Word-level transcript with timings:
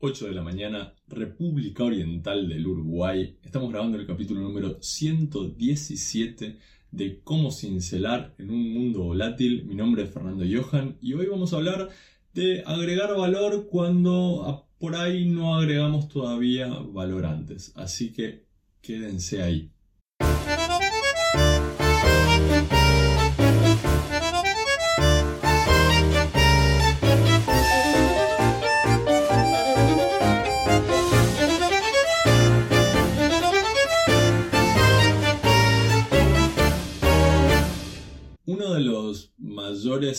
8 0.00 0.26
de 0.26 0.32
la 0.32 0.42
mañana, 0.42 0.94
República 1.08 1.82
Oriental 1.82 2.48
del 2.48 2.68
Uruguay. 2.68 3.36
Estamos 3.42 3.70
grabando 3.70 3.98
el 3.98 4.06
capítulo 4.06 4.40
número 4.40 4.80
117 4.80 6.56
de 6.92 7.20
Cómo 7.24 7.50
cincelar 7.50 8.32
en 8.38 8.50
un 8.50 8.72
mundo 8.72 9.02
volátil. 9.02 9.64
Mi 9.64 9.74
nombre 9.74 10.04
es 10.04 10.10
Fernando 10.10 10.44
Johan 10.48 10.98
y 11.00 11.14
hoy 11.14 11.26
vamos 11.26 11.52
a 11.52 11.56
hablar 11.56 11.88
de 12.32 12.62
agregar 12.64 13.16
valor 13.16 13.66
cuando 13.68 14.68
por 14.78 14.94
ahí 14.94 15.26
no 15.26 15.56
agregamos 15.56 16.08
todavía 16.08 16.68
valor 16.68 17.26
antes. 17.26 17.72
Así 17.74 18.12
que 18.12 18.46
quédense 18.80 19.42
ahí. 19.42 19.72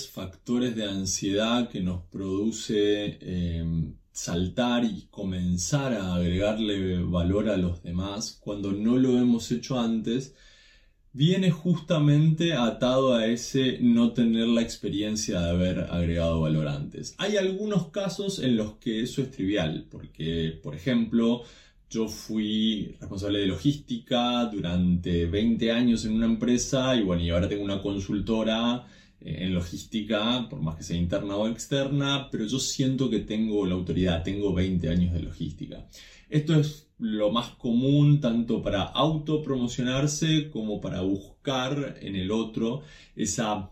Factores 0.08 0.76
de 0.76 0.84
ansiedad 0.84 1.70
que 1.70 1.82
nos 1.82 2.04
produce 2.06 3.18
em, 3.22 3.96
saltar 4.12 4.84
y 4.84 5.08
comenzar 5.10 5.94
a 5.94 6.16
agregarle 6.16 7.02
valor 7.04 7.50
a 7.50 7.58
los 7.58 7.82
demás 7.84 8.38
cuando 8.42 8.72
no 8.72 8.98
lo 8.98 9.18
hemos 9.18 9.52
hecho 9.52 9.80
antes, 9.80 10.36
viene 11.14 11.52
justamente 11.52 12.54
atado 12.54 13.16
a 13.16 13.26
ese 13.26 13.80
no 13.82 14.14
tener 14.14 14.48
la 14.48 14.62
experiencia 14.62 15.40
de 15.42 15.50
haber 15.50 15.80
agregado 15.80 16.42
valor 16.42 16.68
antes. 16.68 17.16
Hay 17.18 17.38
algunos 17.38 17.88
casos 17.88 18.40
en 18.40 18.58
los 18.58 18.76
que 18.76 19.02
eso 19.02 19.22
es 19.22 19.32
trivial, 19.32 19.88
porque, 19.90 20.60
por 20.62 20.76
ejemplo, 20.76 21.44
yo 21.90 22.08
fui 22.08 22.96
responsable 23.00 23.40
de 23.40 23.48
logística 23.48 24.46
durante 24.46 25.26
20 25.26 25.72
años 25.72 26.06
en 26.06 26.14
una 26.14 26.28
empresa 26.28 26.96
y 26.96 27.04
bueno, 27.04 27.24
y 27.24 27.30
ahora 27.32 27.50
tengo 27.50 27.64
una 27.64 27.82
consultora 27.82 28.86
eh, 28.86 28.99
en 29.22 29.54
logística, 29.54 30.48
por 30.50 30.62
más 30.62 30.76
que 30.76 30.84
sea 30.84 30.98
interna 30.98 31.36
o 31.36 31.48
externa, 31.48 32.30
pero 32.32 32.46
yo 32.46 32.60
siento 32.60 33.10
que 33.10 33.20
tengo 33.20 33.66
la 33.66 33.76
autoridad, 33.76 34.24
tengo 34.24 34.54
20 34.54 34.90
años 34.90 35.14
de 35.14 35.22
logística. 35.22 35.88
Esto 36.30 36.56
es 36.56 36.90
lo 37.00 37.32
más 37.32 37.50
común 37.52 38.20
tanto 38.20 38.62
para 38.62 38.84
autopromocionarse 38.84 40.50
como 40.50 40.80
para 40.80 41.02
buscar 41.02 41.98
en 42.02 42.16
el 42.16 42.32
otro 42.32 42.82
esa, 43.16 43.72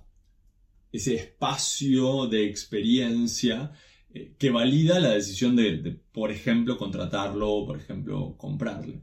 ese 0.91 1.15
espacio 1.15 2.27
de 2.27 2.45
experiencia 2.45 3.71
eh, 4.13 4.33
que 4.37 4.49
valida 4.49 4.99
la 4.99 5.11
decisión 5.11 5.55
de, 5.55 5.77
de, 5.77 5.91
por 5.91 6.31
ejemplo, 6.31 6.77
contratarlo 6.77 7.49
o, 7.51 7.65
por 7.65 7.77
ejemplo, 7.77 8.35
comprarle. 8.37 9.01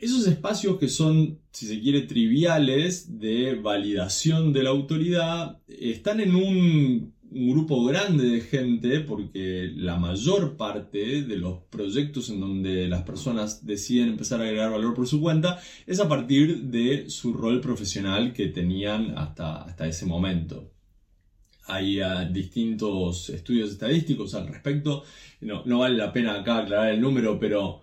Esos 0.00 0.26
espacios 0.26 0.78
que 0.78 0.88
son, 0.88 1.40
si 1.52 1.66
se 1.66 1.78
quiere, 1.78 2.00
triviales 2.00 3.18
de 3.20 3.54
validación 3.54 4.50
de 4.54 4.62
la 4.62 4.70
autoridad, 4.70 5.58
están 5.68 6.20
en 6.20 6.34
un, 6.34 7.12
grupo 7.32 7.84
grande 7.84 8.24
de 8.24 8.40
gente 8.40 8.98
porque 9.00 9.70
la 9.76 9.96
mayor 9.98 10.56
parte 10.56 11.22
de 11.22 11.36
los 11.36 11.58
proyectos 11.70 12.28
en 12.28 12.40
donde 12.40 12.88
las 12.88 13.02
personas 13.02 13.64
deciden 13.64 14.08
empezar 14.08 14.40
a 14.40 14.44
agregar 14.44 14.72
valor 14.72 14.94
por 14.94 15.06
su 15.06 15.20
cuenta 15.20 15.60
es 15.86 16.00
a 16.00 16.08
partir 16.08 16.62
de 16.62 17.08
su 17.08 17.32
rol 17.32 17.60
profesional 17.60 18.32
que 18.32 18.48
tenían 18.48 19.16
hasta, 19.16 19.62
hasta 19.62 19.86
ese 19.86 20.06
momento. 20.06 20.72
Hay 21.66 22.00
ah, 22.00 22.24
distintos 22.24 23.30
estudios 23.30 23.70
estadísticos 23.70 24.34
al 24.34 24.48
respecto. 24.48 25.04
No, 25.40 25.62
no 25.66 25.78
vale 25.78 25.96
la 25.96 26.12
pena 26.12 26.40
acá 26.40 26.58
aclarar 26.58 26.94
el 26.94 27.00
número, 27.00 27.38
pero 27.38 27.82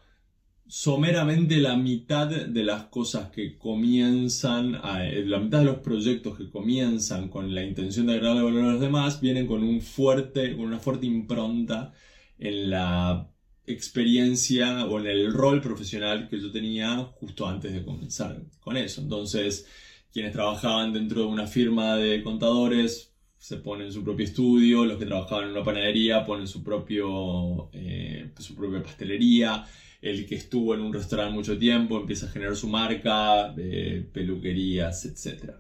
someramente 0.67 1.57
la 1.57 1.75
mitad 1.75 2.27
de 2.27 2.63
las 2.63 2.85
cosas 2.85 3.29
que 3.31 3.57
comienzan, 3.57 4.75
eh, 5.01 5.23
la 5.25 5.39
mitad 5.39 5.59
de 5.59 5.65
los 5.65 5.79
proyectos 5.79 6.37
que 6.37 6.49
comienzan 6.49 7.29
con 7.29 7.53
la 7.55 7.63
intención 7.63 8.07
de 8.07 8.13
agregarle 8.13 8.43
valor 8.43 8.63
a 8.63 8.71
los 8.73 8.81
demás 8.81 9.21
vienen 9.21 9.47
con, 9.47 9.63
un 9.63 9.81
fuerte, 9.81 10.55
con 10.55 10.65
una 10.65 10.79
fuerte 10.79 11.05
impronta 11.05 11.93
en 12.37 12.69
la 12.69 13.31
experiencia 13.65 14.85
o 14.85 14.99
en 14.99 15.07
el 15.07 15.33
rol 15.33 15.61
profesional 15.61 16.29
que 16.29 16.39
yo 16.39 16.51
tenía 16.51 16.97
justo 17.19 17.47
antes 17.47 17.73
de 17.73 17.83
comenzar 17.83 18.41
con 18.59 18.77
eso. 18.77 19.01
Entonces, 19.01 19.67
quienes 20.11 20.31
trabajaban 20.33 20.93
dentro 20.93 21.21
de 21.21 21.27
una 21.27 21.47
firma 21.47 21.95
de 21.97 22.23
contadores 22.23 23.13
se 23.37 23.57
ponen 23.57 23.91
su 23.91 24.03
propio 24.03 24.25
estudio, 24.25 24.85
los 24.85 24.97
que 24.97 25.05
trabajaban 25.05 25.45
en 25.45 25.51
una 25.51 25.63
panadería 25.63 26.25
ponen 26.25 26.47
su, 26.47 26.63
propio, 26.63 27.69
eh, 27.71 28.16
su 28.37 28.55
propia 28.55 28.83
pastelería, 28.83 29.65
el 30.01 30.25
que 30.25 30.35
estuvo 30.35 30.75
en 30.75 30.81
un 30.81 30.93
restaurante 30.93 31.33
mucho 31.33 31.57
tiempo 31.57 31.99
empieza 31.99 32.27
a 32.27 32.29
generar 32.29 32.55
su 32.55 32.67
marca, 32.67 33.51
de 33.53 34.07
peluquerías, 34.13 35.05
etc. 35.05 35.51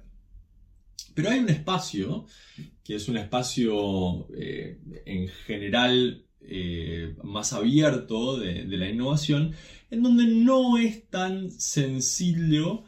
Pero 1.13 1.29
hay 1.29 1.39
un 1.39 1.49
espacio, 1.49 2.25
que 2.83 2.95
es 2.95 3.07
un 3.07 3.17
espacio 3.17 4.27
eh, 4.35 4.79
en 5.05 5.27
general 5.27 6.23
eh, 6.41 7.15
más 7.23 7.53
abierto 7.53 8.37
de, 8.37 8.65
la 8.65 8.89
innovación, 8.89 9.53
en 9.89 10.03
donde 10.03 10.25
no 10.27 10.77
es 10.77 11.07
tan 11.09 11.49
sencillo 11.51 12.83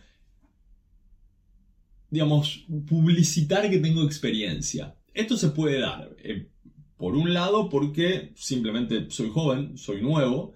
digamos, 2.10 2.66
publicitar 2.88 3.70
que 3.70 3.78
tengo 3.78 4.04
experiencia. 4.04 4.96
Esto 5.14 5.38
se 5.38 5.50
puede 5.50 5.80
dar, 5.80 6.16
eh, 6.24 6.48
por 7.00 7.16
un 7.16 7.34
lado, 7.34 7.70
porque 7.70 8.34
simplemente 8.36 9.10
soy 9.10 9.30
joven, 9.30 9.78
soy 9.78 10.02
nuevo, 10.02 10.54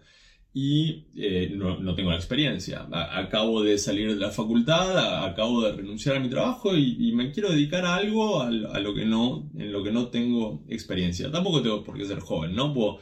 y 0.53 1.05
eh, 1.15 1.51
no, 1.55 1.95
tengo 1.95 2.11
la 2.11 2.17
experiencia. 2.17 2.87
acabo 2.91 3.63
de 3.63 3.77
salir 3.79 4.13
de 4.13 4.19
la 4.19 4.29
facultad, 4.29 5.25
acabo 5.25 5.63
de 5.63 5.71
renunciar 5.71 6.17
a 6.17 6.19
mi 6.19 6.29
trabajo 6.29 6.77
y, 6.77 7.11
me 7.13 7.31
quiero 7.31 7.49
dedicar 7.49 7.85
a 7.85 7.95
algo 7.95 8.41
a, 8.41 8.51
lo 8.51 8.93
que 8.93 9.05
no, 9.05 9.49
en 9.57 9.71
lo 9.71 9.83
que 9.83 9.91
no 9.91 10.09
tengo 10.09 10.63
experiencia. 10.67 11.31
Tampoco 11.31 11.63
tengo 11.63 11.83
por 11.83 11.97
qué 11.97 12.05
ser 12.05 12.19
joven, 12.19 12.53
¿no? 12.55 12.71
Puedo, 12.73 12.99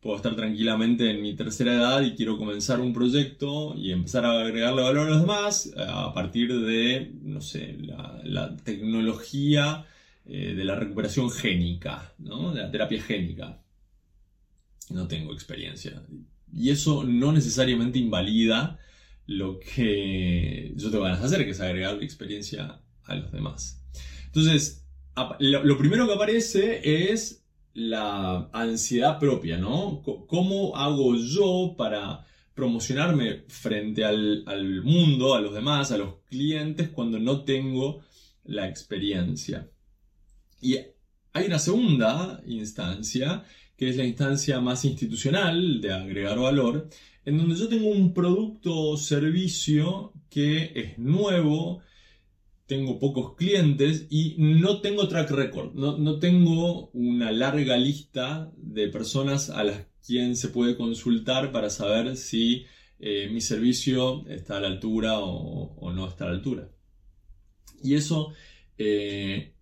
puedo 0.00 0.16
estar 0.16 0.34
tranquilamente 0.36 1.10
en 1.10 1.20
mi 1.20 1.34
tercera 1.34 1.74
edad 1.74 2.02
y 2.02 2.14
quiero 2.14 2.38
comenzar 2.38 2.80
un 2.80 2.94
proyecto 2.94 3.74
y 3.76 3.92
empezar 3.92 4.24
a 4.24 4.40
agregarle 4.40 4.82
valor 4.82 5.08
a 5.08 5.10
los 5.10 5.20
demás 5.20 5.66
eh, 5.66 5.84
a 5.86 6.14
partir 6.14 6.60
de, 6.60 7.12
no 7.22 7.40
sé, 7.40 7.76
la, 8.22 8.56
tecnología 8.64 9.84
eh, 10.30 10.54
de 10.54 10.64
la 10.64 10.76
recuperación 10.76 11.30
génica, 11.30 12.14
¿no? 12.18 12.54
De 12.54 12.62
la 12.62 12.70
terapia 12.70 13.02
génica. 13.02 13.62
No 14.88 15.06
tengo 15.06 15.32
experiencia 15.32 16.02
y 16.52 16.70
eso 16.70 17.04
no 17.04 17.32
necesariamente 17.32 17.98
invalida 17.98 18.78
lo 19.26 19.60
que 19.60 20.72
yo 20.76 20.90
te 20.90 20.96
voy 20.96 21.10
a 21.10 21.14
hacer, 21.14 21.44
que 21.44 21.50
es 21.50 21.60
agregar 21.60 22.02
experiencia 22.02 22.80
a 23.04 23.14
los 23.14 23.30
demás. 23.30 23.84
Entonces, 24.26 24.84
lo 25.38 25.78
primero 25.78 26.06
que 26.06 26.14
aparece 26.14 27.12
es 27.12 27.44
la 27.72 28.50
ansiedad 28.52 29.18
propia, 29.18 29.56
¿no? 29.56 30.02
¿Cómo 30.02 30.76
hago 30.76 31.14
yo 31.16 31.74
para 31.76 32.26
promocionarme 32.54 33.44
frente 33.48 34.04
al, 34.04 34.42
al, 34.46 34.82
mundo, 34.82 35.34
a 35.34 35.40
los 35.40 35.54
demás, 35.54 35.92
a 35.92 35.98
los 35.98 36.16
clientes, 36.28 36.88
cuando 36.88 37.18
no 37.20 37.44
tengo 37.44 38.00
la 38.44 38.68
experiencia? 38.68 39.70
Y 40.60 40.76
hay 41.32 41.46
una 41.46 41.58
segunda 41.58 42.42
instancia 42.46 43.44
que 43.76 43.88
es 43.88 43.96
la 43.96 44.04
instancia 44.04 44.60
más 44.60 44.84
institucional 44.84 45.80
de 45.80 45.92
agregar 45.92 46.38
valor, 46.38 46.90
en 47.24 47.38
donde 47.38 47.56
yo 47.56 47.66
tengo 47.66 47.88
un 47.88 48.12
producto 48.12 48.76
o 48.76 48.96
servicio 48.98 50.12
que 50.28 50.72
es 50.74 50.98
nuevo, 50.98 51.80
tengo 52.66 52.98
pocos 52.98 53.36
clientes 53.36 54.06
y 54.10 54.36
no 54.38 54.82
tengo 54.82 55.08
track 55.08 55.30
record, 55.30 55.74
no, 55.74 56.18
tengo 56.18 56.90
una 56.90 57.32
larga 57.32 57.78
lista 57.78 58.52
de 58.56 58.88
personas 58.88 59.48
a 59.48 59.64
las 59.64 59.86
quien 60.06 60.36
se 60.36 60.48
puede 60.48 60.76
consultar 60.76 61.50
para 61.52 61.70
saber 61.70 62.16
si 62.16 62.66
eh, 62.98 63.28
mi 63.32 63.40
servicio 63.40 64.26
está 64.28 64.58
a 64.58 64.60
la 64.60 64.68
altura 64.68 65.20
o, 65.20 65.90
no 65.92 66.06
está 66.06 66.24
a 66.24 66.28
la 66.28 66.34
altura. 66.34 66.70
Y 67.82 67.94
eso 67.94 68.32
eh, 68.76 69.54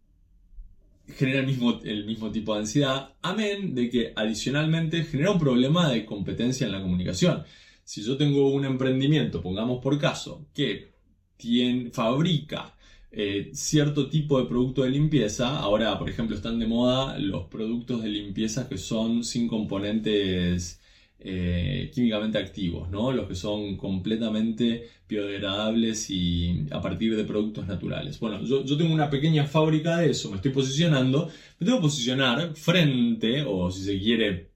genera 1.17 1.41
el 1.41 1.47
mismo, 1.47 2.31
tipo 2.31 2.55
de 2.55 2.61
ansiedad, 2.61 3.15
amén 3.23 3.75
de 3.75 3.91
que 3.91 4.13
adicionalmente 4.17 5.05
genera 5.05 5.33
un 5.33 5.39
problema 5.39 5.91
de 5.91 6.05
competencia 6.05 6.67
en 6.67 6.73
la 6.73 6.83
comunicación. 6.83 7.45
Si 7.85 8.03
yo 8.03 8.17
tengo 8.17 8.51
un 8.53 8.65
emprendimiento, 8.65 9.43
pongamos 9.43 9.83
por 9.83 9.99
caso, 9.99 10.47
que 10.55 10.93
tiene, 11.37 11.91
fabrica 11.91 12.75
eh, 13.11 13.51
cierto 13.55 14.11
tipo 14.11 14.39
de 14.41 14.47
producto 14.47 14.83
de 14.83 14.91
limpieza, 14.91 15.59
ahora 15.59 15.99
por 15.99 16.11
ejemplo 16.11 16.37
están 16.37 16.59
de 16.59 16.67
moda 16.67 17.19
los 17.19 17.47
productos 17.47 18.03
de 18.03 18.11
limpieza 18.11 18.69
que 18.69 18.77
son 18.77 19.25
sin 19.25 19.49
componentes 19.49 20.78
eh, 21.21 21.91
químicamente 21.93 22.39
activos, 22.39 22.89
¿no? 22.91 23.11
los 23.11 23.27
que 23.27 23.35
son 23.35 23.77
completamente 23.77 24.89
biodegradables 25.09 26.11
y 26.11 26.67
a 26.71 26.81
partir 26.81 27.17
de 27.17 27.25
productos 27.25 27.67
naturales. 27.67 28.21
Bueno, 28.21 28.45
yo, 28.45 28.77
tengo 28.77 28.95
una 28.95 29.11
pequeña 29.11 29.45
fábrica 29.45 29.97
de 29.97 30.11
eso, 30.11 30.31
me 30.31 30.37
estoy 30.37 30.53
posicionando, 30.53 31.29
me 31.59 31.65
tengo 31.65 31.79
que 31.79 31.83
posicionar 31.83 32.55
frente, 32.55 33.43
o 33.45 33.69
si 33.71 33.83
se 33.83 33.99
quiere, 33.99 34.53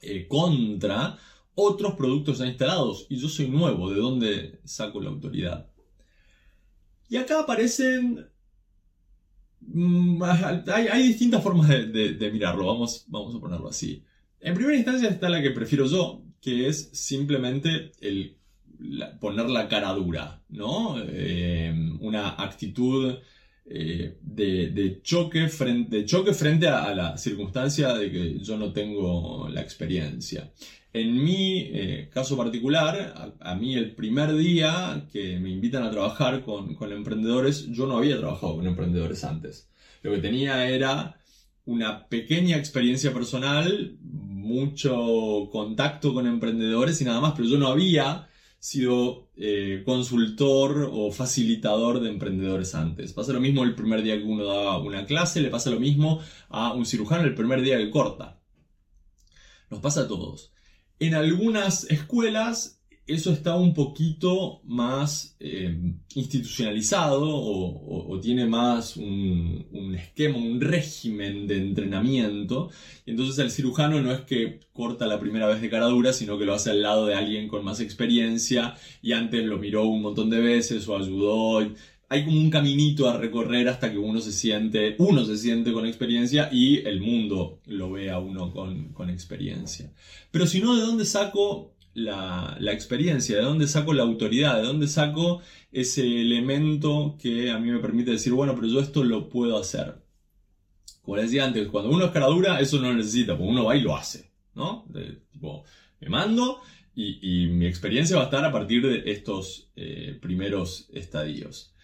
eh, 0.00 0.26
contra 0.26 1.18
otros 1.54 1.94
productos 1.94 2.38
ya 2.38 2.46
instalados 2.46 3.06
y 3.10 3.16
yo 3.18 3.28
soy 3.28 3.48
nuevo, 3.48 3.90
¿de 3.90 4.00
dónde 4.00 4.60
saco 4.64 5.00
la 5.02 5.10
autoridad? 5.10 5.68
Y 7.10 7.16
acá 7.16 7.40
aparecen... 7.40 8.26
Mm, 9.60 10.22
hay, 10.22 11.02
distintas 11.02 11.42
formas 11.42 11.68
de, 11.68 12.30
mirarlo, 12.32 12.66
vamos, 12.66 13.04
vamos 13.08 13.34
a 13.34 13.40
ponerlo 13.40 13.68
así. 13.68 14.04
En 14.40 14.54
primera 14.54 14.76
instancia 14.76 15.08
está 15.08 15.28
la 15.28 15.42
que 15.42 15.50
prefiero 15.50 15.86
yo, 15.86 16.22
que 16.40 16.68
es 16.68 16.90
simplemente 16.92 17.92
el 18.00 18.36
poner 19.20 19.48
la 19.48 19.68
cara 19.68 19.92
dura, 19.92 20.42
¿no? 20.50 20.96
Eh, 20.98 21.74
una 22.00 22.30
actitud 22.30 23.16
eh, 23.64 24.18
de, 24.20 25.00
choque 25.02 25.48
frente, 25.48 26.68
a, 26.68 26.94
la 26.94 27.16
circunstancia 27.16 27.94
de 27.94 28.10
que 28.10 28.38
yo 28.40 28.56
no 28.56 28.72
tengo 28.72 29.48
la 29.48 29.62
experiencia. 29.62 30.52
En 30.92 31.22
mi 31.22 31.70
eh, 31.72 32.08
caso 32.12 32.36
particular, 32.36 33.34
a, 33.40 33.54
mí 33.54 33.74
el 33.74 33.94
primer 33.94 34.34
día 34.36 35.06
que 35.12 35.38
me 35.38 35.50
invitan 35.50 35.82
a 35.82 35.90
trabajar 35.90 36.42
con 36.42 36.92
emprendedores, 36.92 37.66
yo 37.70 37.86
no 37.86 37.98
había 37.98 38.18
trabajado 38.18 38.56
con 38.56 38.66
emprendedores 38.66 39.24
antes. 39.24 39.68
Lo 40.02 40.12
que 40.12 40.18
tenía 40.18 40.68
era 40.68 41.16
una 41.64 42.06
pequeña 42.08 42.56
experiencia 42.56 43.12
personal, 43.12 43.96
mucho 44.46 45.48
contacto 45.50 46.14
con 46.14 46.26
emprendedores 46.26 47.00
y 47.00 47.04
nada 47.04 47.20
más, 47.20 47.34
pero 47.36 47.48
yo 47.48 47.58
no 47.58 47.68
había 47.68 48.28
sido 48.58 49.30
eh, 49.36 49.82
consultor 49.84 50.88
o 50.92 51.12
facilitador 51.12 52.00
de 52.00 52.08
emprendedores 52.08 52.74
antes. 52.74 53.12
Pasa 53.12 53.32
lo 53.32 53.40
mismo 53.40 53.64
el 53.64 53.74
primer 53.74 54.02
día 54.02 54.16
que 54.16 54.24
uno 54.24 54.44
da 54.44 54.78
una 54.78 55.04
clase, 55.06 55.40
le 55.40 55.50
pasa 55.50 55.70
lo 55.70 55.80
mismo 55.80 56.20
a 56.48 56.72
un 56.72 56.86
cirujano 56.86 57.24
el 57.24 57.34
primer 57.34 57.60
día 57.62 57.78
que 57.78 57.90
corta. 57.90 58.40
Nos 59.70 59.80
pasa 59.80 60.02
a 60.02 60.08
todos. 60.08 60.52
En 60.98 61.14
algunas 61.14 61.84
escuelas 61.90 62.75
eso 63.06 63.30
está 63.32 63.54
un 63.54 63.72
poquito 63.72 64.60
más 64.64 65.36
eh, 65.38 65.78
institucionalizado 66.14 67.24
o, 67.24 68.18
tiene 68.20 68.46
más 68.46 68.96
un, 68.96 69.94
esquema, 69.96 70.38
un 70.38 70.60
régimen 70.60 71.46
de 71.46 71.58
entrenamiento. 71.58 72.70
entonces 73.04 73.38
el 73.38 73.50
cirujano 73.50 74.00
no 74.00 74.10
es 74.12 74.22
que 74.22 74.60
corta 74.72 75.06
la 75.06 75.20
primera 75.20 75.46
vez 75.46 75.60
de 75.60 75.70
cara 75.70 75.86
dura, 75.86 76.12
sino 76.12 76.38
que 76.38 76.46
lo 76.46 76.54
hace 76.54 76.70
al 76.70 76.82
lado 76.82 77.06
de 77.06 77.14
alguien 77.14 77.46
con 77.46 77.64
más 77.64 77.80
experiencia 77.80 78.74
y 79.02 79.12
antes 79.12 79.44
lo 79.44 79.58
miró 79.58 79.84
un 79.86 80.02
montón 80.02 80.30
de 80.30 80.40
veces 80.40 80.88
o 80.88 80.96
ayudó. 80.96 81.60
Hay 82.08 82.24
como 82.24 82.38
un 82.40 82.50
caminito 82.50 83.08
a 83.08 83.18
recorrer 83.18 83.68
hasta 83.68 83.90
que 83.90 83.98
uno 83.98 84.20
se 84.20 84.32
siente, 84.32 84.96
uno 84.98 85.24
se 85.24 85.36
siente 85.36 85.72
con 85.72 85.86
experiencia 85.86 86.48
y 86.50 86.78
el 86.86 87.00
mundo 87.00 87.60
lo 87.66 87.92
ve 87.92 88.10
a 88.10 88.18
uno 88.18 88.52
con, 88.52 88.92
con 88.92 89.10
experiencia. 89.10 89.92
Pero 90.30 90.46
si 90.46 90.60
no, 90.60 90.74
¿de 90.76 90.82
dónde 90.82 91.04
saco 91.04 91.75
la, 91.96 92.72
experiencia, 92.72 93.36
de 93.36 93.42
dónde 93.42 93.66
saco 93.66 93.94
la 93.94 94.02
autoridad, 94.02 94.56
de 94.56 94.66
dónde 94.66 94.86
saco 94.86 95.40
ese 95.72 96.02
elemento 96.02 97.16
que 97.20 97.50
a 97.50 97.58
mí 97.58 97.70
me 97.70 97.80
permite 97.80 98.10
decir, 98.10 98.32
bueno, 98.32 98.54
pero 98.54 98.68
yo 98.68 98.80
esto 98.80 99.02
lo 99.02 99.28
puedo 99.28 99.58
hacer. 99.58 100.02
Como 101.02 101.16
les 101.16 101.26
decía 101.26 101.46
antes, 101.46 101.68
cuando 101.68 101.90
uno 101.90 102.04
es 102.04 102.10
cara 102.10 102.26
dura, 102.26 102.60
eso 102.60 102.80
no 102.80 102.92
necesita, 102.92 103.36
porque 103.36 103.50
uno 103.50 103.64
va 103.64 103.76
y 103.76 103.80
lo 103.80 103.96
hace, 103.96 104.30
¿no? 104.54 104.86
tipo, 105.32 105.64
me 106.00 106.08
mando 106.08 106.60
y, 106.94 107.46
mi 107.46 107.66
experiencia 107.66 108.16
va 108.16 108.22
a 108.22 108.26
estar 108.26 108.44
a 108.44 108.52
partir 108.52 108.86
de 108.86 109.10
estos 109.10 109.70
eh, 109.76 110.18
primeros 110.20 110.88
estadios. 110.92 111.74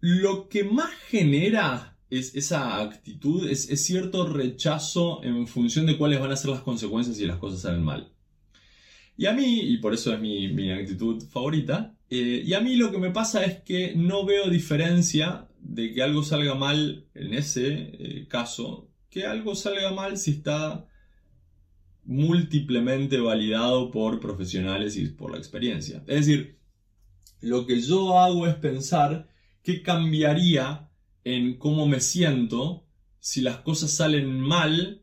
Lo 0.00 0.48
que 0.48 0.64
más 0.64 0.90
genera 1.08 1.98
es, 2.10 2.34
esa 2.34 2.80
actitud 2.80 3.48
es, 3.48 3.70
es 3.70 3.84
cierto 3.84 4.26
rechazo 4.26 5.22
en 5.22 5.46
función 5.46 5.86
de 5.86 5.96
cuáles 5.96 6.20
van 6.20 6.32
a 6.32 6.36
ser 6.36 6.50
las 6.50 6.60
consecuencias 6.60 7.16
si 7.16 7.26
las 7.26 7.38
cosas 7.38 7.62
salen 7.62 7.82
mal. 7.82 8.12
Y 9.18 9.26
a 9.26 9.32
mí, 9.32 9.62
y 9.62 9.78
por 9.78 9.92
eso 9.92 10.14
es 10.14 10.20
mi, 10.20 10.70
actitud 10.70 11.20
favorita, 11.24 11.92
eh, 12.08 12.44
y 12.46 12.54
a 12.54 12.60
mí 12.60 12.76
lo 12.76 12.92
que 12.92 12.98
me 12.98 13.10
pasa 13.10 13.44
es 13.44 13.60
que 13.62 13.96
no 13.96 14.24
veo 14.24 14.48
diferencia 14.48 15.48
de 15.60 15.92
que 15.92 16.04
algo 16.04 16.22
salga 16.22 16.54
mal 16.54 17.04
en 17.14 17.34
ese 17.34 17.90
eh, 17.98 18.28
caso, 18.28 18.88
que 19.10 19.26
algo 19.26 19.56
salga 19.56 19.90
mal 19.92 20.18
si 20.18 20.30
está 20.30 20.86
múltiplemente 22.04 23.18
validado 23.18 23.90
por 23.90 24.20
profesionales 24.20 24.96
y 24.96 25.06
por 25.08 25.32
la 25.32 25.38
experiencia. 25.38 26.04
Es 26.06 26.26
decir, 26.26 26.60
lo 27.40 27.66
que 27.66 27.80
yo 27.80 28.20
hago 28.20 28.46
es 28.46 28.54
pensar 28.54 29.28
qué 29.64 29.82
cambiaría 29.82 30.88
en 31.24 31.58
cómo 31.58 31.88
me 31.88 31.98
siento 31.98 32.86
si 33.18 33.40
las 33.40 33.56
cosas 33.58 33.90
salen 33.90 34.38
mal 34.38 35.02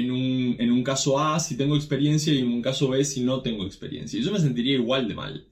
en 0.00 0.70
un, 0.70 0.84
caso 0.84 1.18
A 1.18 1.40
si 1.40 1.56
tengo 1.56 1.76
experiencia 1.76 2.32
y 2.32 2.38
en 2.38 2.48
un 2.48 2.62
caso 2.62 2.88
B 2.88 3.04
si 3.04 3.22
no 3.22 3.40
tengo 3.42 3.64
experiencia. 3.64 4.20
Yo 4.20 4.32
me 4.32 4.40
sentiría 4.40 4.74
igual 4.74 5.08
de 5.08 5.14
mal. 5.14 5.48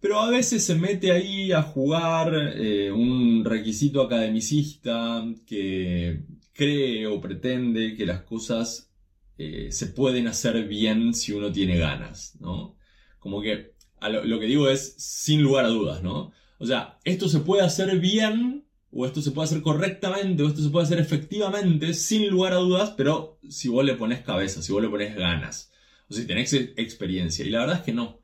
Pero 0.00 0.20
a 0.20 0.30
veces 0.30 0.64
se 0.64 0.76
mete 0.76 1.10
ahí 1.10 1.52
a 1.52 1.62
jugar 1.62 2.32
eh, 2.56 2.92
un 2.92 3.44
requisito 3.44 4.02
academicista 4.02 5.24
que 5.46 6.22
cree 6.52 7.06
o 7.06 7.20
pretende 7.20 7.96
que 7.96 8.06
las 8.06 8.22
cosas 8.22 8.92
eh, 9.38 9.68
se 9.72 9.86
pueden 9.86 10.28
hacer 10.28 10.66
bien 10.68 11.14
si 11.14 11.32
uno 11.32 11.50
tiene 11.50 11.78
ganas, 11.78 12.36
¿no? 12.40 12.76
Como 13.18 13.40
que 13.42 13.74
lo, 14.00 14.24
lo, 14.24 14.38
que 14.38 14.46
digo 14.46 14.68
es 14.68 14.94
sin 14.98 15.42
lugar 15.42 15.64
a 15.64 15.68
dudas, 15.68 16.02
¿no? 16.02 16.32
O 16.58 16.66
sea, 16.66 16.98
esto 17.04 17.28
se 17.28 17.40
puede 17.40 17.62
hacer 17.62 17.98
bien 17.98 18.67
o 18.90 19.06
esto 19.06 19.20
se 19.20 19.32
puede 19.32 19.46
hacer 19.46 19.62
correctamente, 19.62 20.42
o 20.42 20.48
esto 20.48 20.62
se 20.62 20.70
puede 20.70 20.86
hacer 20.86 20.98
efectivamente, 20.98 21.92
sin 21.94 22.28
lugar 22.28 22.52
a 22.52 22.56
dudas, 22.56 22.94
pero 22.96 23.38
si 23.48 23.68
vos 23.68 23.84
le 23.84 23.94
pones 23.94 24.20
cabeza, 24.20 24.62
si 24.62 24.72
vos 24.72 24.82
le 24.82 24.88
pones 24.88 25.14
ganas, 25.14 25.72
o 26.08 26.14
si 26.14 26.26
tenés 26.26 26.52
experiencia. 26.54 27.44
Y 27.44 27.50
la 27.50 27.60
verdad 27.60 27.76
es 27.76 27.82
que 27.82 27.92
no. 27.92 28.22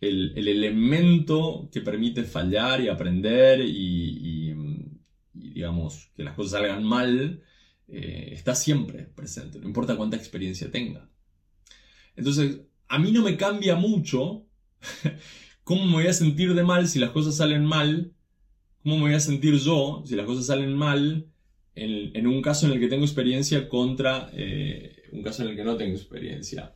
El, 0.00 0.36
elemento 0.36 1.68
que 1.72 1.80
permite 1.80 2.24
fallar 2.24 2.80
y 2.80 2.88
aprender 2.88 3.60
y, 3.60 4.54
digamos, 5.32 6.10
que 6.14 6.24
las 6.24 6.34
cosas 6.34 6.52
salgan 6.52 6.84
mal, 6.84 7.42
eh, 7.88 8.30
está 8.32 8.54
siempre 8.54 9.04
presente, 9.04 9.58
no 9.58 9.66
importa 9.66 9.96
cuánta 9.96 10.16
experiencia 10.16 10.70
tenga. 10.70 11.10
Entonces, 12.16 12.60
a 12.88 12.98
mí 12.98 13.12
no 13.12 13.22
me 13.22 13.36
cambia 13.36 13.76
mucho 13.76 14.46
cómo 15.64 15.86
me 15.86 15.92
voy 15.92 16.06
a 16.06 16.12
sentir 16.12 16.54
de 16.54 16.62
mal 16.62 16.88
si 16.88 16.98
las 16.98 17.10
cosas 17.10 17.36
salen 17.36 17.64
mal 17.64 18.14
¿Cómo 18.82 18.96
me 18.96 19.02
voy 19.02 19.14
a 19.14 19.20
sentir 19.20 19.56
yo 19.56 20.02
si 20.06 20.16
las 20.16 20.26
cosas 20.26 20.46
salen 20.46 20.74
mal 20.74 21.26
en, 21.74 22.26
un 22.26 22.42
caso 22.42 22.66
en 22.66 22.72
el 22.72 22.80
que 22.80 22.88
tengo 22.88 23.04
experiencia 23.04 23.68
contra 23.68 24.30
eh, 24.34 25.08
un 25.12 25.22
caso 25.22 25.42
en 25.42 25.50
el 25.50 25.56
que 25.56 25.64
no 25.64 25.76
tengo 25.76 25.96
experiencia? 25.96 26.74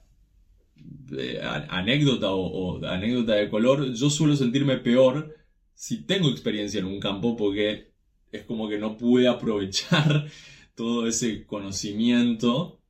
anécdota 1.71 2.33
o, 2.33 2.85
anécdota 2.85 3.35
de 3.35 3.49
color, 3.49 3.95
yo 3.95 4.11
suelo 4.11 4.37
sentirme 4.37 4.79
peor 4.79 5.35
si 5.75 6.05
tengo 6.05 6.29
experiencia 6.29 6.81
en 6.81 6.87
un 6.87 7.01
campo 7.01 7.37
porque 7.37 7.93
es 8.33 8.43
como 8.45 8.69
que 8.69 8.79
no 8.79 8.97
pude 8.97 9.29
aprovechar 9.29 10.29
todo 10.75 11.07
ese 11.07 11.47
conocimiento 11.47 12.81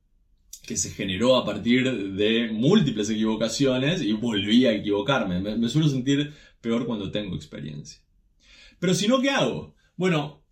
que 0.65 0.77
se 0.77 0.89
generó 0.89 1.35
a 1.35 1.45
partir 1.45 2.13
de 2.15 2.49
múltiples 2.51 3.09
equivocaciones 3.09 4.01
y 4.01 4.13
volví 4.13 4.65
a 4.65 4.73
equivocarme. 4.73 5.39
me 5.39 5.69
suelo 5.69 5.87
sentir 5.87 6.33
peor 6.59 6.87
cuando 6.87 7.11
tengo 7.11 7.35
experiencia. 7.35 8.04
Pero 8.85 8.93
si 8.93 9.07
no, 9.07 9.19
¿qué 9.19 9.31
hago? 9.31 9.73
Bueno, 9.97 10.43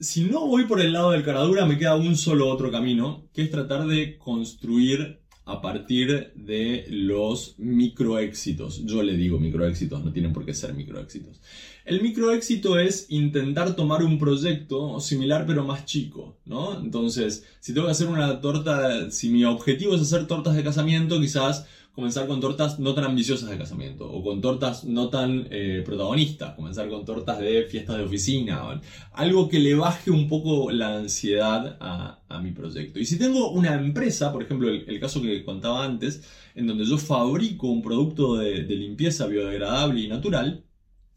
si 0.00 0.24
no 0.24 0.46
voy 0.46 0.64
por 0.64 0.80
el 0.80 0.94
lado 0.94 1.10
del 1.10 1.22
caradura, 1.22 1.66
me 1.66 1.76
queda 1.76 1.94
un 1.94 2.16
solo 2.16 2.48
otro 2.48 2.70
camino, 2.70 3.28
que 3.34 3.42
es 3.42 3.50
tratar 3.50 3.86
de 3.86 4.16
construir 4.16 5.20
a 5.44 5.60
partir 5.60 6.32
de 6.36 6.86
los 6.88 7.54
microéxitos. 7.58 8.82
Yo 8.86 9.02
le 9.02 9.14
digo 9.14 9.38
microéxitos, 9.38 10.02
no 10.02 10.10
tienen 10.10 10.32
por 10.32 10.46
qué 10.46 10.54
ser 10.54 10.72
microéxitos. 10.72 11.42
El 11.84 12.00
microéxito 12.00 12.78
es 12.78 13.10
intentar 13.10 13.76
tomar 13.76 14.02
un 14.02 14.18
proyecto 14.18 14.98
similar 14.98 15.44
pero 15.46 15.62
más 15.62 15.84
chico, 15.84 16.40
¿no? 16.46 16.80
Entonces, 16.80 17.44
si 17.60 17.74
tengo 17.74 17.88
que 17.88 17.92
hacer 17.92 18.08
una 18.08 18.40
torta, 18.40 19.10
si 19.10 19.28
mi 19.28 19.44
objetivo 19.44 19.94
es 19.94 20.00
hacer 20.00 20.26
tortas 20.26 20.56
de 20.56 20.64
casamiento, 20.64 21.20
quizás 21.20 21.66
comenzar 21.96 22.26
con 22.26 22.40
tortas 22.40 22.78
no 22.78 22.94
tan 22.94 23.04
ambiciosas 23.04 23.48
de 23.48 23.56
casamiento 23.56 24.06
o 24.06 24.22
con 24.22 24.42
tortas 24.42 24.84
no 24.84 25.08
tan 25.08 25.48
eh, 25.50 25.82
protagonistas, 25.82 26.54
comenzar 26.54 26.90
con 26.90 27.06
tortas 27.06 27.38
de 27.38 27.64
fiestas 27.64 27.96
de 27.96 28.04
oficina, 28.04 28.82
algo 29.14 29.48
que 29.48 29.58
le 29.58 29.74
baje 29.74 30.10
un 30.10 30.28
poco 30.28 30.70
la 30.70 30.94
ansiedad 30.94 31.78
a, 31.80 32.12
mi 32.42 32.50
proyecto. 32.50 32.98
Y 32.98 33.06
si 33.06 33.18
tengo 33.18 33.50
una 33.50 33.74
empresa, 33.74 34.30
por 34.30 34.42
ejemplo 34.42 34.68
el, 34.68 35.00
caso 35.00 35.22
que 35.22 35.42
contaba 35.42 35.86
antes, 35.86 36.22
en 36.54 36.66
donde 36.66 36.84
yo 36.84 36.98
fabrico 36.98 37.68
un 37.68 37.80
producto 37.80 38.36
de, 38.36 38.64
de 38.64 38.74
limpieza 38.76 39.26
biodegradable 39.26 40.02
y 40.02 40.08
natural, 40.08 40.66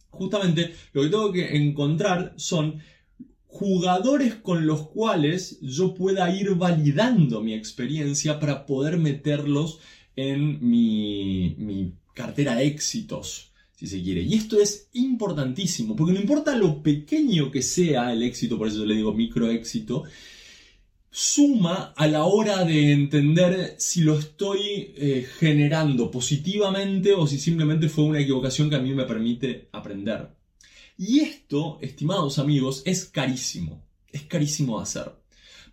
justamente 0.10 0.74
lo 0.94 1.02
que 1.02 1.10
tengo 1.10 1.32
que 1.34 1.58
encontrar 1.58 2.34
son 2.38 2.82
jugadores 3.48 4.36
con 4.36 4.66
los 4.66 4.88
cuales 4.88 5.60
yo 5.60 5.94
pueda 5.94 6.34
ir 6.34 6.56
validando 6.56 7.42
mi 7.42 7.54
experiencia 7.54 8.40
para 8.40 8.66
poder 8.66 8.98
meterlos 8.98 9.80
en 10.20 10.60
mi, 10.68 11.94
cartera 12.14 12.56
de 12.56 12.68
éxitos, 12.68 13.52
si 13.76 13.88
se 13.88 14.02
quiere. 14.04 14.22
Y 14.22 14.34
esto 14.34 14.60
es 14.60 14.90
importantísimo, 14.94 15.96
porque 15.96 16.14
no 16.14 16.20
importa 16.20 16.56
lo 16.56 16.84
pequeño 16.84 17.50
que 17.50 17.62
sea 17.62 18.12
el 18.12 18.24
éxito, 18.24 18.58
por 18.58 18.68
eso 18.68 18.80
yo 18.80 18.86
le 18.86 18.96
digo 18.96 19.14
microéxito, 19.14 20.04
suma 21.12 21.94
a 21.96 22.08
la 22.08 22.26
hora 22.26 22.66
de 22.66 22.92
entender 22.92 23.76
si 23.78 24.02
lo 24.02 24.20
estoy 24.20 24.94
eh, 24.96 25.28
generando 25.40 26.12
positivamente 26.12 27.14
o 27.14 27.26
si 27.26 27.40
simplemente 27.40 27.90
fue 27.90 28.04
una 28.04 28.20
equivocación 28.20 28.70
que 28.70 28.76
a 28.76 28.82
mí 28.82 28.94
me 28.94 29.06
permite 29.06 29.70
aprender. 29.72 30.30
Y 30.98 31.22
esto, 31.22 31.80
estimados 31.82 32.40
amigos, 32.40 32.84
es 32.86 33.06
carísimo. 33.06 33.86
Es 34.12 34.24
carísimo 34.24 34.78
de 34.78 34.84
hacer. 34.84 35.19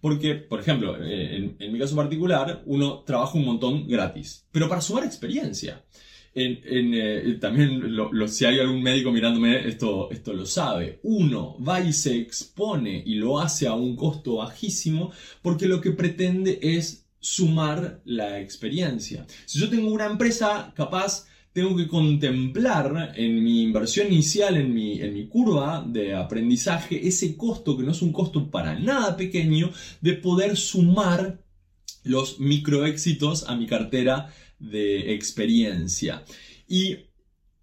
Porque, 0.06 0.36
por 0.36 0.60
ejemplo, 0.60 0.96
eh, 1.02 1.56
en, 1.58 1.72
mi 1.72 1.80
caso 1.80 1.96
particular, 1.96 2.62
uno 2.66 3.00
trabaja 3.00 3.36
un 3.36 3.44
montón 3.44 3.88
gratis, 3.88 4.46
pero 4.52 4.68
para 4.68 4.80
sumar 4.80 5.02
experiencia. 5.02 5.84
Eh, 6.32 7.36
también 7.40 7.82
si 8.28 8.44
hay 8.44 8.60
algún 8.60 8.84
médico 8.84 9.10
mirándome, 9.10 9.66
esto, 9.66 10.08
esto 10.12 10.32
lo 10.32 10.46
sabe. 10.46 11.00
Uno 11.02 11.56
va 11.60 11.80
y 11.80 11.92
se 11.92 12.16
expone 12.18 13.02
y 13.04 13.16
lo 13.16 13.40
hace 13.40 13.66
a 13.66 13.72
un 13.72 13.96
costo 13.96 14.36
bajísimo 14.36 15.10
porque 15.42 15.66
lo 15.66 15.80
que 15.80 15.90
pretende 15.90 16.60
es 16.62 17.08
sumar 17.18 18.00
la 18.04 18.38
experiencia. 18.38 19.26
Si 19.44 19.58
yo 19.58 19.68
tengo 19.68 19.90
una 19.90 20.06
empresa 20.06 20.72
capaz 20.76 21.26
tengo 21.56 21.74
que 21.74 21.88
contemplar 21.88 23.14
en 23.16 23.42
mi 23.42 23.62
inversión 23.62 24.08
inicial, 24.08 24.58
en 24.58 24.74
mi, 24.74 25.00
en 25.00 25.14
mi 25.14 25.26
curva 25.26 25.82
de 25.88 26.14
aprendizaje, 26.14 27.08
ese 27.08 27.34
costo, 27.34 27.78
que 27.78 27.82
no 27.82 27.92
es 27.92 28.02
un 28.02 28.12
costo 28.12 28.50
para 28.50 28.78
nada 28.78 29.16
pequeño, 29.16 29.72
de 30.02 30.12
poder 30.12 30.58
sumar 30.58 31.42
los 32.04 32.40
microéxitos 32.40 33.48
a 33.48 33.56
mi 33.56 33.66
cartera 33.66 34.30
de 34.58 35.14
experiencia. 35.14 36.26
Y 36.68 37.05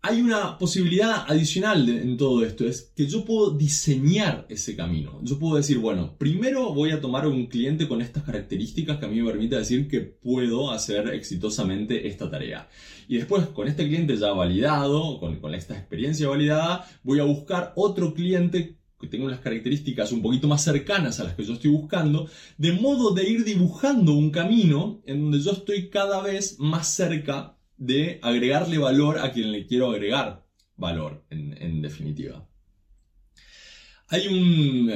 hay 0.05 0.21
una 0.21 0.57
posibilidad 0.57 1.23
adicional 1.29 1.87
en 1.87 2.17
todo 2.17 2.43
esto, 2.45 2.67
es 2.67 2.91
que 2.93 3.07
yo 3.07 3.23
puedo 3.23 3.51
diseñar 3.51 4.45
ese 4.49 4.75
camino. 4.75 5.17
Yo 5.23 5.39
puedo 5.39 5.55
decir, 5.55 5.77
bueno, 5.77 6.17
primero 6.17 6.73
voy 6.73 6.91
a 6.91 6.99
tomar 6.99 7.25
un 7.25 7.45
cliente 7.47 7.87
con 7.87 8.01
estas 8.01 8.23
características 8.23 8.97
que 8.97 9.05
a 9.05 9.07
mí 9.07 9.21
me 9.21 9.31
permite 9.31 9.55
decir 9.55 9.87
que 9.87 10.01
puedo 10.01 10.71
hacer 10.71 11.07
exitosamente 11.13 12.05
esta 12.09 12.29
tarea. 12.29 12.67
Y 13.07 13.15
después, 13.15 13.47
con 13.47 13.69
este 13.69 13.87
cliente 13.87 14.17
ya 14.17 14.33
validado, 14.33 15.21
con, 15.21 15.39
con 15.39 15.55
esta 15.55 15.77
experiencia 15.77 16.27
validada, 16.27 16.85
voy 17.03 17.21
a 17.21 17.23
buscar 17.23 17.71
otro 17.77 18.13
cliente 18.13 18.75
que 18.99 19.07
tenga 19.07 19.25
unas 19.25 19.39
características 19.39 20.11
un 20.11 20.21
poquito 20.21 20.49
más 20.49 20.65
cercanas 20.65 21.21
a 21.21 21.23
las 21.23 21.35
que 21.35 21.45
yo 21.45 21.53
estoy 21.53 21.71
buscando, 21.71 22.27
de 22.57 22.73
modo 22.73 23.13
de 23.13 23.29
ir 23.29 23.45
dibujando 23.45 24.11
un 24.11 24.31
camino 24.31 25.01
en 25.05 25.21
donde 25.21 25.39
yo 25.39 25.51
estoy 25.51 25.89
cada 25.89 26.21
vez 26.21 26.59
más 26.59 26.89
cerca 26.89 27.57
de 27.85 28.19
agregarle 28.21 28.77
valor 28.77 29.19
a 29.19 29.31
quien 29.31 29.51
le 29.51 29.65
quiero 29.65 29.91
agregar 29.91 30.45
valor, 30.77 31.25
en, 31.29 31.81
definitiva. 31.81 32.47
Hay 34.07 34.27
un... 34.27 34.91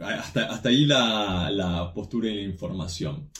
Hasta, 0.00 0.44
hasta 0.46 0.68
ahí 0.68 0.86
la, 0.86 1.90
postura 1.94 2.28
y 2.28 2.36
la 2.36 2.42
información. 2.42 3.30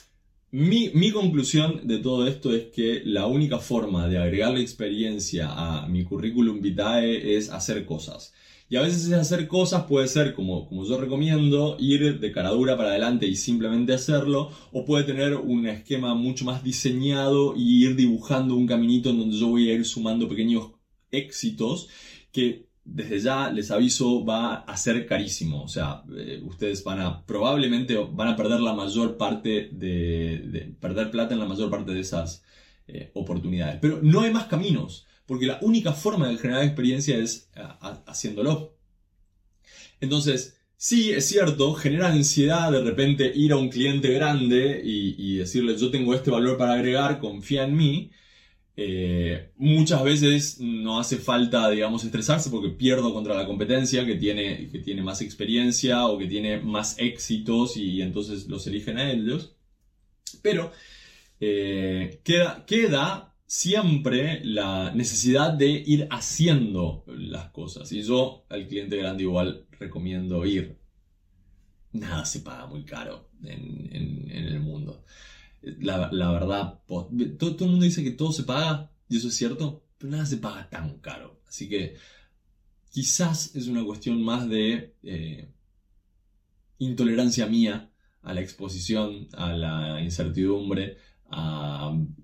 Mi, 0.51 0.91
mi, 0.91 1.13
conclusión 1.13 1.87
de 1.87 1.99
todo 1.99 2.27
esto 2.27 2.55
es 2.55 2.67
que 2.67 3.03
la 3.05 3.27
única 3.27 3.59
forma 3.59 4.09
de 4.09 4.19
agregarle 4.19 4.61
experiencia 4.61 5.49
a 5.51 5.87
mi 5.89 6.05
currículum 6.05 6.61
vitae 6.61 7.37
es 7.37 7.51
hacer 7.51 7.87
cosas. 7.87 8.35
Y 8.69 8.77
a 8.77 8.83
veces 8.83 9.13
hacer 9.13 9.47
cosas 9.47 9.85
puede 9.85 10.09
ser, 10.09 10.35
como, 10.35 10.67
como 10.67 10.85
yo 10.87 10.99
recomiendo, 10.99 11.77
ir 11.79 12.19
de 12.19 12.33
cara 12.33 12.51
dura 12.51 12.77
para 12.77 12.91
adelante 12.91 13.27
y 13.27 13.37
simplemente 13.37 13.93
hacerlo, 13.93 14.51
o 14.73 14.85
puede 14.85 15.05
tener 15.05 15.37
un 15.37 15.67
esquema 15.67 16.15
mucho 16.15 16.45
más 16.45 16.65
diseñado 16.65 17.55
y 17.57 17.85
ir 17.85 17.95
dibujando 17.95 18.55
un 18.55 18.67
caminito 18.67 19.11
en 19.11 19.19
donde 19.19 19.37
yo 19.37 19.49
voy 19.49 19.71
a 19.71 19.75
ir 19.75 19.85
sumando 19.85 20.29
pequeños 20.29 20.73
éxitos 21.11 21.89
que 22.33 22.67
desde 22.85 23.19
ya 23.19 23.51
les 23.51 23.71
aviso 23.71 24.25
va 24.25 24.57
a 24.57 24.77
ser 24.77 25.07
carísimo. 25.07 25.63
O 25.63 25.69
sea, 25.69 26.03
eh, 26.17 26.41
ustedes 26.45 26.85
van 26.85 27.01
a 27.01 27.25
probablemente 27.25 27.97
van 27.97 28.29
a 28.29 28.37
perder 28.37 28.61
la 28.61 28.75
mayor 28.75 29.17
parte 29.17 29.71
de, 29.73 30.75
perder 30.81 31.11
plata 31.11 31.35
en 31.35 31.41
la 31.41 31.47
mayor 31.47 31.71
parte 31.71 31.93
de 31.93 32.01
esas 32.01 32.45
eh, 32.87 33.11
oportunidades. 33.15 33.79
Pero 33.81 34.01
no 34.03 34.21
hay 34.21 34.33
más 34.33 34.45
caminos 34.45 35.07
porque 35.27 35.47
la 35.47 35.59
única 35.63 35.93
forma 35.93 36.29
de 36.29 36.37
generar 36.37 36.65
experiencia 36.65 37.17
es 37.17 37.51
haciéndolo. 38.07 38.77
Entonces, 40.01 40.59
sí, 40.77 41.13
es 41.13 41.27
cierto, 41.27 41.75
genera 41.75 42.09
ansiedad 42.09 42.71
de 42.73 42.83
repente 42.83 43.33
ir 43.35 43.53
a 43.53 43.57
un 43.57 43.71
cliente 43.71 44.13
grande 44.13 44.81
y, 44.85 45.37
decirle 45.37 45.77
yo 45.77 45.91
tengo 45.91 46.15
este 46.15 46.31
valor 46.31 46.59
para 46.59 46.75
agregar, 46.75 47.19
confía 47.19 47.65
en 47.65 47.77
mí. 47.77 48.11
Eh, 48.77 49.53
muchas 49.57 50.03
veces 50.03 50.61
no 50.61 50.99
hace 50.99 51.17
falta, 51.19 51.71
digamos, 51.71 52.05
estresarse 52.05 52.51
porque 52.51 52.71
pierdo 52.71 53.15
contra 53.15 53.35
la 53.35 53.47
competencia 53.47 54.05
que 54.05 54.17
tiene, 54.17 54.69
que 54.71 54.81
tiene 54.81 55.03
más 55.03 55.21
experiencia 55.21 56.07
o 56.07 56.19
que 56.19 56.27
tiene 56.27 56.59
más 56.61 56.99
éxitos 56.99 57.77
y, 57.77 58.03
entonces 58.03 58.47
los 58.49 58.67
eligen 58.67 58.99
a 58.99 59.11
ellos. 59.13 59.57
Pero 60.43 60.73
eh, 61.41 62.21
queda, 62.25 62.65
queda 62.67 63.34
siempre 63.55 64.45
la 64.45 64.91
necesidad 64.93 65.53
de 65.53 65.69
ir 65.87 66.09
haciendo 66.11 67.05
las 67.07 67.51
cosas. 67.51 67.93
Y 67.93 68.03
yo 68.03 68.45
al 68.49 68.67
cliente 68.67 68.97
grande 68.97 69.23
igual 69.23 69.67
recomiendo 69.79 70.45
ir. 70.45 70.77
Nada 71.93 72.25
se 72.25 72.41
paga 72.41 72.67
muy 72.67 72.85
caro 72.85 73.31
en, 73.45 74.29
el 74.29 74.59
mundo. 74.59 75.05
La, 75.63 76.09
verdad, 76.33 76.81
todo, 76.89 77.09
todo, 77.39 77.65
el 77.67 77.71
mundo 77.71 77.85
dice 77.85 78.03
que 78.03 78.11
todo 78.11 78.33
se 78.33 78.43
paga, 78.43 78.91
y 79.09 79.19
eso 79.19 79.29
es 79.29 79.37
cierto, 79.37 79.85
pero 79.99 80.11
nada 80.11 80.27
se 80.27 80.39
paga 80.39 80.69
tan 80.69 80.99
caro. 80.99 81.41
Así 81.47 81.69
que 81.69 81.95
quizás 82.91 83.55
es 83.55 83.69
una 83.69 83.85
cuestión 83.85 84.21
más 84.21 84.49
de 84.49 84.97
eh, 85.05 85.49
intolerancia 86.79 87.47
mía 87.47 87.89
a 88.21 88.35
la 88.35 88.41
exposición, 88.41 89.29
a 89.33 89.53
la 89.53 90.03
incertidumbre, 90.03 90.99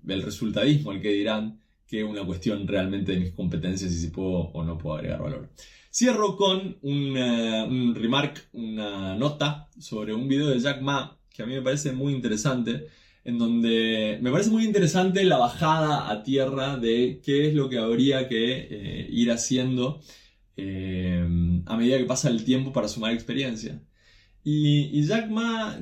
el 0.07 0.21
resultadismo, 0.21 0.91
el 0.91 1.01
que 1.01 1.11
dirán 1.11 1.59
que 1.87 2.03
una 2.03 2.25
cuestión 2.25 2.67
realmente 2.67 3.11
de 3.11 3.19
mis 3.19 3.31
competencias 3.31 3.91
y 3.91 3.99
si 3.99 4.07
puedo 4.07 4.51
o 4.53 4.63
no 4.63 4.77
puedo 4.77 4.95
agregar 4.95 5.21
valor. 5.21 5.49
Cierro 5.93 6.37
con 6.37 6.77
un, 6.83 7.93
remark, 7.95 8.47
una 8.53 9.15
nota 9.15 9.67
sobre 9.77 10.13
un 10.13 10.27
video 10.27 10.47
de 10.47 10.59
Jack 10.59 10.81
Ma 10.81 11.17
que 11.29 11.43
a 11.43 11.45
mí 11.45 11.53
me 11.53 11.61
parece 11.61 11.91
muy 11.91 12.13
interesante, 12.13 12.87
en 13.23 13.37
donde 13.37 14.19
me 14.21 14.31
parece 14.31 14.49
muy 14.49 14.63
interesante 14.65 15.23
la 15.23 15.37
bajada 15.37 16.09
a 16.09 16.23
tierra 16.23 16.77
de 16.77 17.21
qué 17.23 17.47
es 17.47 17.53
lo 17.53 17.69
que 17.69 17.77
habría 17.77 18.27
que 18.27 18.67
eh, 18.69 19.07
ir 19.11 19.31
haciendo 19.31 20.01
eh, 20.57 21.25
a 21.65 21.77
medida 21.77 21.97
que 21.97 22.05
pasa 22.05 22.29
el 22.29 22.43
tiempo 22.43 22.71
para 22.71 22.87
sumar 22.87 23.13
experiencia. 23.13 23.81
Y, 24.43 25.03
Jack 25.03 25.29
Ma 25.29 25.77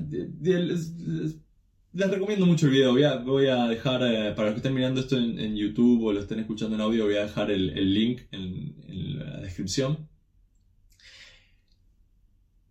les 1.94 2.10
recomiendo 2.10 2.46
mucho 2.46 2.68
el 2.68 2.74
video. 2.74 2.94
Voy 3.24 3.48
a, 3.48 3.68
dejar, 3.68 4.04
eh, 4.04 4.34
para 4.34 4.50
los 4.50 4.54
que 4.54 4.58
estén 4.58 4.74
mirando 4.74 5.02
esto 5.02 5.18
en, 5.18 5.56
YouTube 5.56 6.04
o 6.04 6.14
lo 6.14 6.20
estén 6.20 6.40
escuchando 6.40 6.76
en 6.76 6.82
audio, 6.82 7.06
voy 7.06 7.16
a 7.16 7.24
dejar 7.24 7.52
el, 7.52 7.94
link 7.94 8.22
en, 8.32 9.18
la 9.18 9.42
descripción. 9.42 10.08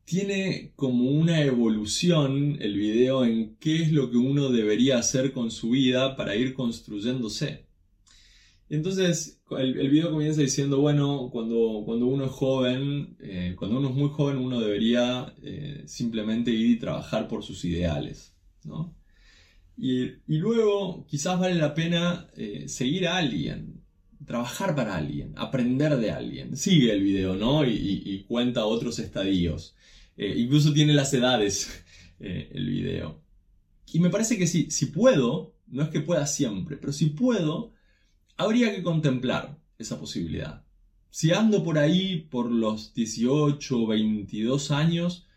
Tiene 0.04 0.72
como 0.74 1.10
una 1.10 1.42
evolución 1.42 2.56
el 2.60 2.76
video 2.76 3.24
en 3.24 3.56
qué 3.56 3.82
es 3.82 3.92
lo 3.92 4.10
que 4.10 4.16
uno 4.16 4.48
debería 4.50 4.98
hacer 4.98 5.32
con 5.32 5.50
su 5.50 5.70
vida 5.70 6.16
para 6.16 6.34
ir 6.34 6.54
construyéndose. 6.54 7.66
Entonces, 8.70 9.42
el, 9.50 9.90
video 9.90 10.10
comienza 10.10 10.40
diciendo, 10.40 10.80
bueno, 10.80 11.28
cuando, 11.30 11.82
cuando 11.84 12.06
uno 12.06 12.26
es 12.26 12.30
joven, 12.30 13.16
eh, 13.20 13.54
cuando 13.58 13.78
uno 13.78 13.90
es 13.90 13.94
muy 13.94 14.10
joven, 14.10 14.38
uno 14.38 14.60
debería 14.60 15.34
eh, 15.42 15.82
simplemente 15.86 16.50
ir 16.50 16.70
y 16.70 16.78
trabajar 16.78 17.28
por 17.28 17.42
sus 17.42 17.64
ideales, 17.64 18.34
¿no? 18.64 18.97
Y, 19.80 20.16
luego 20.26 21.06
quizás 21.06 21.38
vale 21.38 21.54
la 21.54 21.74
pena 21.74 22.28
eh, 22.36 22.68
seguir 22.68 23.06
a 23.06 23.16
alguien, 23.16 23.80
trabajar 24.26 24.74
para 24.74 24.96
alguien, 24.96 25.34
aprender 25.36 25.96
de 25.98 26.10
alguien. 26.10 26.56
Sigue 26.56 26.92
el 26.92 27.02
video, 27.02 27.36
¿no? 27.36 27.64
Y, 27.64 28.24
cuenta 28.26 28.66
otros 28.66 28.98
estadios. 28.98 29.76
Eh, 30.16 30.34
incluso 30.36 30.72
tiene 30.72 30.94
las 30.94 31.14
edades 31.14 31.84
eh, 32.20 32.50
el 32.52 32.68
video. 32.68 33.22
Y 33.92 34.00
me 34.00 34.10
parece 34.10 34.36
que 34.36 34.48
si, 34.48 34.70
si 34.70 34.86
puedo, 34.86 35.54
no 35.68 35.84
es 35.84 35.90
que 35.90 36.00
pueda 36.00 36.26
siempre, 36.26 36.76
pero 36.76 36.92
si 36.92 37.06
puedo, 37.06 37.72
habría 38.36 38.74
que 38.74 38.82
contemplar 38.82 39.58
esa 39.78 39.98
posibilidad. 40.00 40.64
Si 41.10 41.32
ando 41.32 41.62
por 41.62 41.78
ahí 41.78 42.26
por 42.30 42.50
los 42.50 42.92
18 42.94 43.78
o 43.78 43.86
22 43.86 44.70
años, 44.72 45.27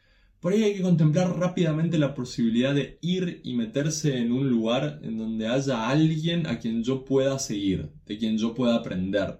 por 0.41 0.53
ahí 0.53 0.63
hay 0.63 0.75
que 0.75 0.81
contemplar 0.81 1.37
rápidamente 1.37 1.99
la 1.99 2.15
posibilidad 2.15 2.73
de 2.73 2.97
ir 3.01 3.41
y 3.43 3.53
meterse 3.53 4.17
en 4.17 4.31
un 4.31 4.49
lugar 4.49 4.99
en 5.03 5.17
donde 5.17 5.47
haya 5.47 5.87
alguien 5.87 6.47
a 6.47 6.57
quien 6.57 6.83
yo 6.83 7.05
pueda 7.05 7.37
seguir, 7.37 7.91
de 8.07 8.17
quien 8.17 8.39
yo 8.39 8.55
pueda 8.55 8.75
aprender, 8.75 9.39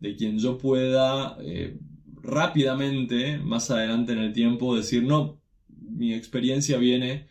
de 0.00 0.16
quien 0.16 0.38
yo 0.38 0.56
pueda 0.56 1.36
eh, 1.42 1.78
rápidamente, 2.22 3.36
más 3.36 3.70
adelante 3.70 4.12
en 4.12 4.18
el 4.20 4.32
tiempo, 4.32 4.74
decir, 4.74 5.02
no, 5.02 5.42
mi 5.68 6.14
experiencia 6.14 6.78
viene 6.78 7.28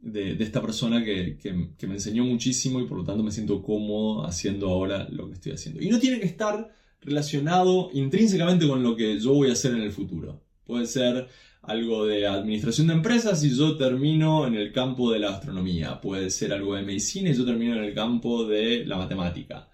de, 0.00 0.32
esta 0.38 0.60
persona 0.60 1.02
que, 1.02 1.38
que, 1.38 1.86
me 1.86 1.94
enseñó 1.94 2.24
muchísimo 2.24 2.78
y 2.78 2.86
por 2.86 2.98
lo 2.98 3.04
tanto 3.04 3.22
me 3.22 3.32
siento 3.32 3.62
cómodo 3.62 4.26
haciendo 4.26 4.68
ahora 4.68 5.08
lo 5.10 5.28
que 5.28 5.34
estoy 5.34 5.52
haciendo. 5.52 5.80
Y 5.80 5.88
no 5.88 5.98
tiene 5.98 6.20
que 6.20 6.26
estar 6.26 6.74
relacionado 7.00 7.88
intrínsecamente 7.94 8.68
con 8.68 8.82
lo 8.82 8.96
que 8.96 9.18
yo 9.18 9.32
voy 9.32 9.48
a 9.48 9.54
hacer 9.54 9.72
en 9.72 9.80
el 9.80 9.92
futuro. 9.92 10.42
Puede 10.64 10.86
ser 10.86 11.26
algo 11.66 12.06
de 12.06 12.26
administración 12.26 12.88
de 12.88 12.94
empresas 12.94 13.42
y 13.44 13.56
yo 13.56 13.76
termino 13.76 14.46
en 14.46 14.54
el 14.54 14.72
campo 14.72 15.10
de 15.10 15.18
la 15.18 15.30
astronomía. 15.30 16.00
Puede 16.00 16.30
ser 16.30 16.52
algo 16.52 16.74
de 16.74 16.82
medicina 16.82 17.30
y 17.30 17.34
yo 17.34 17.44
termino 17.44 17.76
en 17.76 17.84
el 17.84 17.94
campo 17.94 18.46
de 18.46 18.84
la 18.84 18.96
matemática. 18.96 19.68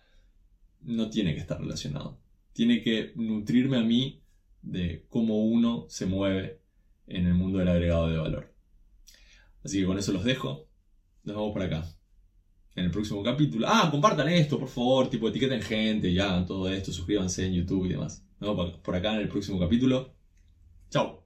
No 0.83 1.11
tiene 1.11 1.35
que 1.35 1.41
estar 1.41 1.61
relacionado. 1.61 2.19
Tiene 2.53 2.83
que 2.83 3.13
nutrirme 3.17 3.79
a 3.79 3.83
mí 3.83 4.23
de 4.63 5.07
cómo 5.09 5.45
uno 5.45 5.87
se 5.89 6.07
mueve 6.07 6.61
en 7.07 7.27
el 7.27 7.35
mundo 7.35 7.59
del 7.59 7.69
agregado 7.69 8.09
de 8.09 8.19
valor. 8.19 8.55
Así 9.65 9.81
que 9.81 9.87
con 9.87 9.99
eso 9.99 10.13
los 10.13 10.25
dejo. 10.25 10.69
Nos 11.25 11.37
vemos 11.37 11.53
por 11.53 11.63
acá. 11.63 11.85
En 12.77 12.85
el 12.85 12.91
próximo 12.91 13.23
capítulo. 13.23 13.67
Ah, 13.69 13.89
compartan 13.91 14.29
esto, 14.29 14.59
por 14.59 14.69
favor. 14.69 15.11
Tipo, 15.11 15.29
etiqueten 15.29 15.61
gente, 15.61 16.13
ya, 16.13 16.45
todo 16.47 16.69
esto. 16.69 16.93
Suscríbanse 16.93 17.47
en 17.47 17.55
YouTube 17.55 17.87
y 17.87 17.91
demás. 17.91 18.25
Nos 18.39 18.57
vemos 18.57 18.79
por 18.79 18.95
acá 18.95 19.15
en 19.15 19.21
el 19.21 19.29
próximo 19.29 19.59
capítulo. 19.59 20.15
Chao. 20.89 21.20